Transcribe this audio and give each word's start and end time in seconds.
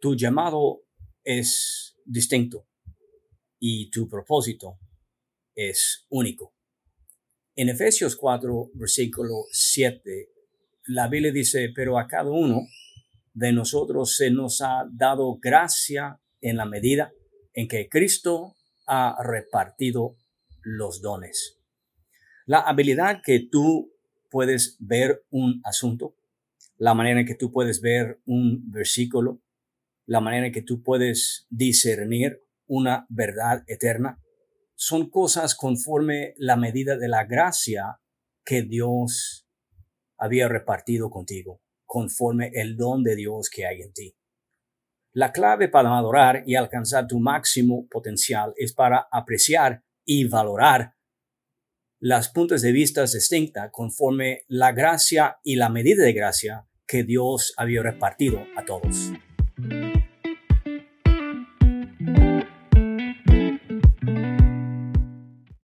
tu 0.00 0.14
llamado 0.14 0.82
es 1.24 1.96
distinto 2.04 2.66
y 3.58 3.90
tu 3.90 4.08
propósito 4.08 4.78
es 5.54 6.06
único. 6.08 6.54
En 7.56 7.68
Efesios 7.68 8.16
4, 8.16 8.70
versículo 8.74 9.44
7, 9.50 10.28
la 10.86 11.08
Biblia 11.08 11.32
dice, 11.32 11.70
pero 11.74 11.98
a 11.98 12.06
cada 12.06 12.30
uno 12.30 12.60
de 13.34 13.52
nosotros 13.52 14.14
se 14.14 14.30
nos 14.30 14.60
ha 14.60 14.84
dado 14.90 15.38
gracia 15.40 16.20
en 16.40 16.56
la 16.56 16.66
medida 16.66 17.12
en 17.52 17.66
que 17.66 17.88
Cristo 17.88 18.54
ha 18.86 19.16
repartido 19.22 20.16
los 20.62 21.02
dones. 21.02 21.58
La 22.46 22.60
habilidad 22.60 23.20
que 23.24 23.40
tú 23.40 23.92
puedes 24.30 24.76
ver 24.78 25.24
un 25.30 25.60
asunto, 25.64 26.14
la 26.76 26.94
manera 26.94 27.20
en 27.20 27.26
que 27.26 27.34
tú 27.34 27.50
puedes 27.52 27.80
ver 27.80 28.20
un 28.24 28.70
versículo, 28.70 29.42
la 30.08 30.20
manera 30.20 30.46
en 30.46 30.52
que 30.52 30.62
tú 30.62 30.82
puedes 30.82 31.46
discernir 31.50 32.42
una 32.66 33.06
verdad 33.10 33.62
eterna, 33.66 34.18
son 34.74 35.10
cosas 35.10 35.54
conforme 35.54 36.34
la 36.38 36.56
medida 36.56 36.96
de 36.96 37.08
la 37.08 37.24
gracia 37.24 38.00
que 38.42 38.62
Dios 38.62 39.46
había 40.16 40.48
repartido 40.48 41.10
contigo, 41.10 41.60
conforme 41.84 42.50
el 42.54 42.76
don 42.76 43.02
de 43.02 43.16
Dios 43.16 43.50
que 43.50 43.66
hay 43.66 43.82
en 43.82 43.92
ti. 43.92 44.16
La 45.12 45.30
clave 45.30 45.68
para 45.68 45.96
adorar 45.98 46.42
y 46.46 46.54
alcanzar 46.54 47.06
tu 47.06 47.20
máximo 47.20 47.86
potencial 47.88 48.54
es 48.56 48.72
para 48.72 49.08
apreciar 49.12 49.84
y 50.06 50.26
valorar 50.26 50.94
las 52.00 52.30
puntos 52.30 52.62
de 52.62 52.72
vista 52.72 53.02
distintas 53.02 53.70
conforme 53.72 54.44
la 54.46 54.72
gracia 54.72 55.38
y 55.42 55.56
la 55.56 55.68
medida 55.68 56.02
de 56.02 56.14
gracia 56.14 56.66
que 56.86 57.04
Dios 57.04 57.52
había 57.58 57.82
repartido 57.82 58.46
a 58.56 58.64
todos. 58.64 59.12